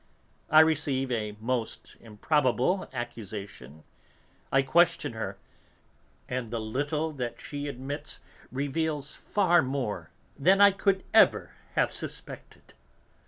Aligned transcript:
I 0.49 0.61
receive 0.61 1.11
a 1.11 1.35
most 1.39 1.95
improbable 1.99 2.89
accusation, 2.91 3.83
I 4.51 4.63
question 4.63 5.13
her, 5.13 5.37
and 6.27 6.49
the 6.49 6.59
little 6.59 7.11
that 7.11 7.39
she 7.39 7.67
admits 7.67 8.19
reveals 8.51 9.13
far 9.13 9.61
more 9.61 10.09
than 10.35 10.59
I 10.59 10.71
could 10.71 11.03
ever 11.13 11.51
have 11.75 11.93
suspected." 11.93 12.73